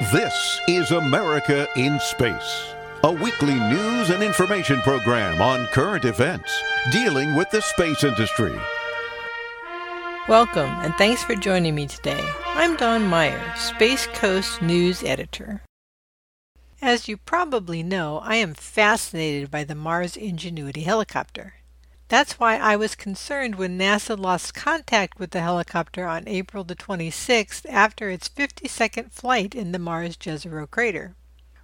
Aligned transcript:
This 0.00 0.60
is 0.66 0.90
America 0.90 1.68
in 1.76 2.00
Space, 2.00 2.74
a 3.04 3.12
weekly 3.12 3.54
news 3.54 4.10
and 4.10 4.24
information 4.24 4.80
program 4.80 5.40
on 5.40 5.68
current 5.68 6.04
events 6.04 6.50
dealing 6.90 7.36
with 7.36 7.48
the 7.50 7.62
space 7.62 8.02
industry. 8.02 8.58
Welcome, 10.28 10.68
and 10.82 10.92
thanks 10.94 11.22
for 11.22 11.36
joining 11.36 11.76
me 11.76 11.86
today. 11.86 12.28
I'm 12.44 12.74
Dawn 12.74 13.06
Meyer, 13.06 13.40
Space 13.56 14.08
Coast 14.08 14.60
News 14.60 15.04
Editor. 15.04 15.62
As 16.82 17.06
you 17.06 17.16
probably 17.16 17.84
know, 17.84 18.18
I 18.18 18.34
am 18.34 18.54
fascinated 18.54 19.48
by 19.48 19.62
the 19.62 19.76
Mars 19.76 20.16
Ingenuity 20.16 20.82
helicopter. 20.82 21.54
That's 22.14 22.38
why 22.38 22.58
I 22.58 22.76
was 22.76 22.94
concerned 22.94 23.56
when 23.56 23.76
NASA 23.76 24.16
lost 24.16 24.54
contact 24.54 25.18
with 25.18 25.32
the 25.32 25.40
helicopter 25.40 26.06
on 26.06 26.28
April 26.28 26.62
the 26.62 26.76
26th 26.76 27.66
after 27.68 28.08
its 28.08 28.28
52nd 28.28 29.10
flight 29.10 29.52
in 29.52 29.72
the 29.72 29.80
Mars 29.80 30.16
Jezero 30.16 30.70
crater. 30.70 31.16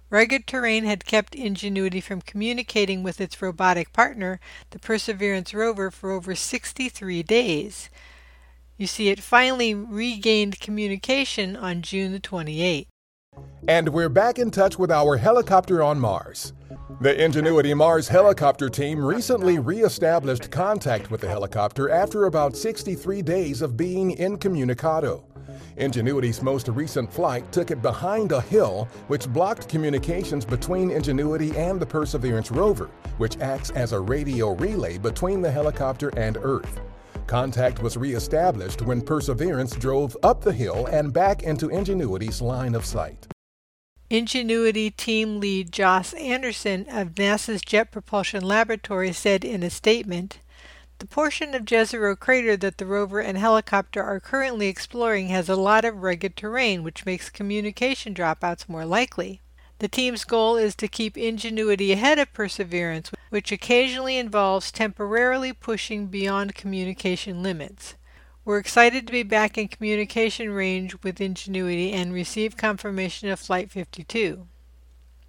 Rugged 0.09 0.45
terrain 0.45 0.83
had 0.83 1.05
kept 1.05 1.35
Ingenuity 1.35 2.01
from 2.01 2.19
communicating 2.19 3.01
with 3.01 3.21
its 3.21 3.41
robotic 3.41 3.93
partner, 3.93 4.41
the 4.71 4.79
Perseverance 4.79 5.53
rover, 5.53 5.89
for 5.89 6.11
over 6.11 6.35
63 6.35 7.23
days. 7.23 7.89
You 8.77 8.87
see, 8.87 9.07
it 9.07 9.23
finally 9.23 9.73
regained 9.73 10.59
communication 10.59 11.55
on 11.55 11.81
June 11.81 12.11
the 12.11 12.19
28th. 12.19 12.87
And 13.69 13.93
we're 13.93 14.09
back 14.09 14.37
in 14.37 14.51
touch 14.51 14.77
with 14.77 14.91
our 14.91 15.15
helicopter 15.15 15.81
on 15.81 15.97
Mars. 15.97 16.51
The 17.01 17.19
Ingenuity 17.19 17.73
Mars 17.73 18.07
helicopter 18.07 18.69
team 18.69 19.03
recently 19.03 19.57
re-established 19.57 20.51
contact 20.51 21.09
with 21.09 21.21
the 21.21 21.27
helicopter 21.27 21.89
after 21.89 22.27
about 22.27 22.55
63 22.55 23.23
days 23.23 23.63
of 23.63 23.75
being 23.75 24.15
incommunicado. 24.19 25.23
Ingenuity's 25.77 26.43
most 26.43 26.67
recent 26.67 27.11
flight 27.11 27.51
took 27.51 27.71
it 27.71 27.81
behind 27.81 28.31
a 28.31 28.41
hill, 28.41 28.87
which 29.07 29.27
blocked 29.27 29.67
communications 29.67 30.45
between 30.45 30.91
Ingenuity 30.91 31.57
and 31.57 31.79
the 31.79 31.87
Perseverance 31.87 32.51
rover, 32.51 32.91
which 33.17 33.39
acts 33.39 33.71
as 33.71 33.93
a 33.93 33.99
radio 33.99 34.53
relay 34.57 34.99
between 34.99 35.41
the 35.41 35.49
helicopter 35.49 36.09
and 36.17 36.37
Earth. 36.43 36.81
Contact 37.25 37.81
was 37.81 37.97
re-established 37.97 38.83
when 38.83 39.01
Perseverance 39.01 39.75
drove 39.75 40.15
up 40.21 40.41
the 40.41 40.53
hill 40.53 40.85
and 40.91 41.11
back 41.11 41.41
into 41.41 41.69
Ingenuity's 41.69 42.43
line 42.43 42.75
of 42.75 42.85
sight. 42.85 43.25
Ingenuity 44.11 44.91
team 44.91 45.39
lead 45.39 45.71
Josh 45.71 46.13
Anderson 46.15 46.85
of 46.89 47.15
NASA's 47.15 47.61
Jet 47.61 47.91
Propulsion 47.91 48.43
Laboratory 48.43 49.13
said 49.13 49.45
in 49.45 49.63
a 49.63 49.69
statement, 49.69 50.39
the 50.99 51.05
portion 51.05 51.55
of 51.55 51.63
Jezero 51.63 52.19
crater 52.19 52.57
that 52.57 52.77
the 52.77 52.85
rover 52.85 53.21
and 53.21 53.37
helicopter 53.37 54.03
are 54.03 54.19
currently 54.19 54.67
exploring 54.67 55.29
has 55.29 55.47
a 55.47 55.55
lot 55.55 55.85
of 55.85 56.03
rugged 56.03 56.35
terrain 56.35 56.83
which 56.83 57.05
makes 57.05 57.29
communication 57.29 58.13
dropouts 58.13 58.67
more 58.67 58.83
likely. 58.83 59.39
The 59.79 59.87
team's 59.87 60.25
goal 60.25 60.57
is 60.57 60.75
to 60.75 60.89
keep 60.89 61.17
Ingenuity 61.17 61.93
ahead 61.93 62.19
of 62.19 62.33
Perseverance, 62.33 63.11
which 63.29 63.49
occasionally 63.49 64.17
involves 64.17 64.73
temporarily 64.73 65.53
pushing 65.53 66.07
beyond 66.07 66.53
communication 66.53 67.41
limits. 67.41 67.95
We're 68.43 68.57
excited 68.57 69.05
to 69.05 69.11
be 69.11 69.21
back 69.21 69.55
in 69.55 69.67
communication 69.67 70.49
range 70.49 70.95
with 71.03 71.21
Ingenuity 71.21 71.93
and 71.93 72.11
receive 72.11 72.57
confirmation 72.57 73.29
of 73.29 73.39
Flight 73.39 73.69
52. 73.69 74.47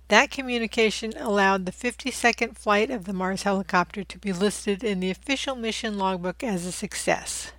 That 0.08 0.30
communication 0.30 1.12
allowed 1.18 1.66
the 1.66 1.72
52nd 1.72 2.56
flight 2.56 2.90
of 2.90 3.04
the 3.04 3.12
Mars 3.12 3.42
helicopter 3.42 4.02
to 4.02 4.18
be 4.18 4.32
listed 4.32 4.82
in 4.82 5.00
the 5.00 5.10
official 5.10 5.54
mission 5.54 5.98
logbook 5.98 6.42
as 6.42 6.64
a 6.64 6.72
success. 6.72 7.52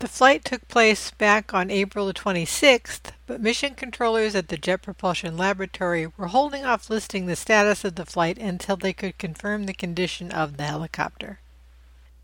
The 0.00 0.08
flight 0.08 0.44
took 0.44 0.66
place 0.66 1.12
back 1.12 1.54
on 1.54 1.70
April 1.70 2.08
the 2.08 2.12
26th, 2.12 3.12
but 3.28 3.40
mission 3.40 3.76
controllers 3.76 4.34
at 4.34 4.48
the 4.48 4.56
Jet 4.56 4.82
Propulsion 4.82 5.36
Laboratory 5.36 6.08
were 6.16 6.26
holding 6.26 6.64
off 6.64 6.90
listing 6.90 7.26
the 7.26 7.36
status 7.36 7.84
of 7.84 7.94
the 7.94 8.06
flight 8.06 8.38
until 8.38 8.76
they 8.76 8.92
could 8.92 9.18
confirm 9.18 9.66
the 9.66 9.72
condition 9.72 10.32
of 10.32 10.56
the 10.56 10.64
helicopter. 10.64 11.38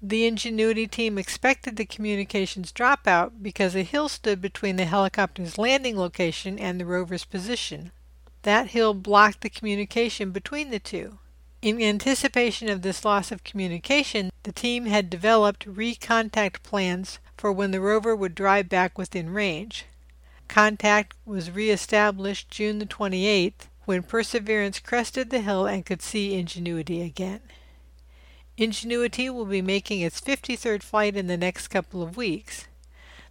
The 0.04 0.26
Ingenuity 0.26 0.88
team 0.88 1.16
expected 1.16 1.76
the 1.76 1.84
communications 1.84 2.72
dropout 2.72 3.40
because 3.40 3.76
a 3.76 3.84
hill 3.84 4.08
stood 4.08 4.40
between 4.40 4.74
the 4.74 4.84
helicopter's 4.84 5.58
landing 5.58 5.96
location 5.96 6.58
and 6.58 6.80
the 6.80 6.84
rover's 6.84 7.24
position. 7.24 7.92
That 8.42 8.70
hill 8.70 8.94
blocked 8.94 9.42
the 9.42 9.48
communication 9.48 10.32
between 10.32 10.70
the 10.70 10.80
two. 10.80 11.20
In 11.62 11.80
anticipation 11.80 12.68
of 12.68 12.82
this 12.82 13.04
loss 13.04 13.30
of 13.30 13.44
communication, 13.44 14.32
the 14.42 14.50
team 14.50 14.86
had 14.86 15.08
developed 15.08 15.68
recontact 15.68 16.64
plans 16.64 17.20
for 17.36 17.52
when 17.52 17.70
the 17.70 17.80
rover 17.80 18.16
would 18.16 18.34
drive 18.34 18.68
back 18.68 18.98
within 18.98 19.30
range. 19.30 19.84
Contact 20.48 21.14
was 21.24 21.52
re-established 21.52 22.50
June 22.50 22.80
the 22.80 22.86
28th 22.86 23.68
when 23.84 24.02
Perseverance 24.02 24.80
crested 24.80 25.30
the 25.30 25.42
hill 25.42 25.64
and 25.64 25.86
could 25.86 26.02
see 26.02 26.34
Ingenuity 26.34 27.00
again. 27.02 27.40
Ingenuity 28.58 29.30
will 29.30 29.46
be 29.46 29.62
making 29.62 30.00
its 30.00 30.20
53rd 30.20 30.82
flight 30.82 31.16
in 31.16 31.26
the 31.26 31.38
next 31.38 31.68
couple 31.68 32.02
of 32.02 32.16
weeks. 32.18 32.68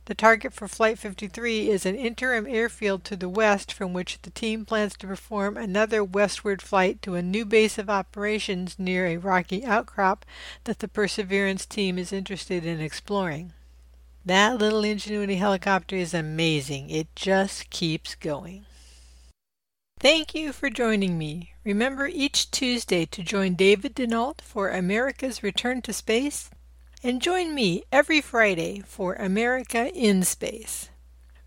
The 0.05 0.15
target 0.15 0.51
for 0.51 0.67
Flight 0.67 0.97
53 0.97 1.69
is 1.69 1.85
an 1.85 1.95
interim 1.95 2.47
airfield 2.47 3.03
to 3.05 3.15
the 3.15 3.29
west 3.29 3.71
from 3.71 3.93
which 3.93 4.19
the 4.23 4.31
team 4.31 4.65
plans 4.65 4.97
to 4.97 5.07
perform 5.07 5.57
another 5.57 6.03
westward 6.03 6.59
flight 6.59 7.03
to 7.03 7.13
a 7.13 7.21
new 7.21 7.45
base 7.45 7.77
of 7.77 7.87
operations 7.87 8.79
near 8.79 9.05
a 9.05 9.17
rocky 9.17 9.63
outcrop 9.63 10.25
that 10.63 10.79
the 10.79 10.87
Perseverance 10.87 11.67
team 11.67 11.99
is 11.99 12.11
interested 12.11 12.65
in 12.65 12.81
exploring. 12.81 13.53
That 14.25 14.57
little 14.57 14.83
Ingenuity 14.83 15.35
helicopter 15.35 15.95
is 15.95 16.15
amazing. 16.15 16.89
It 16.89 17.15
just 17.15 17.69
keeps 17.69 18.15
going. 18.15 18.65
Thank 20.01 20.33
you 20.33 20.51
for 20.51 20.71
joining 20.71 21.19
me. 21.19 21.53
Remember 21.63 22.07
each 22.07 22.49
Tuesday 22.49 23.05
to 23.05 23.21
join 23.21 23.53
David 23.53 23.93
Denault 23.93 24.41
for 24.41 24.71
America's 24.71 25.43
Return 25.43 25.83
to 25.83 25.93
Space, 25.93 26.49
and 27.03 27.21
join 27.21 27.53
me 27.53 27.83
every 27.91 28.19
Friday 28.19 28.81
for 28.83 29.13
America 29.13 29.93
in 29.93 30.23
Space. 30.23 30.89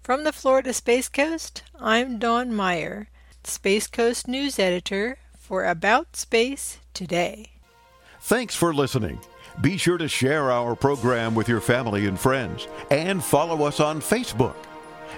From 0.05 0.23
the 0.23 0.33
Florida 0.33 0.73
Space 0.73 1.09
Coast, 1.09 1.65
I'm 1.81 2.21
Dawn 2.21 2.55
Meyer, 2.55 3.09
Space 3.43 3.89
Coast 3.89 4.29
News 4.29 4.61
Editor 4.61 5.19
for 5.37 5.65
About 5.65 6.15
Space 6.15 6.79
Today. 6.93 7.55
Thanks 8.21 8.55
for 8.55 8.73
listening. 8.73 9.19
Be 9.63 9.77
sure 9.77 9.99
to 9.99 10.07
share 10.07 10.53
our 10.53 10.77
program 10.77 11.35
with 11.35 11.49
your 11.49 11.61
family 11.61 12.07
and 12.07 12.21
friends 12.21 12.69
and 12.93 13.25
follow 13.25 13.65
us 13.65 13.81
on 13.81 14.01
Facebook. 14.01 14.55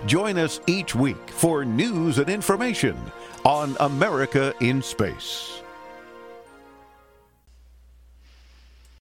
Join 0.04 0.36
us 0.36 0.60
each 0.66 0.94
week 0.94 1.30
for 1.30 1.64
news 1.64 2.18
and 2.18 2.28
information 2.28 2.96
on 3.44 3.76
America 3.80 4.52
in 4.60 4.82
Space. 4.82 5.62